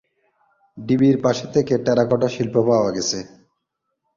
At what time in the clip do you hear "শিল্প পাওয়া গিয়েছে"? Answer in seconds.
2.35-3.19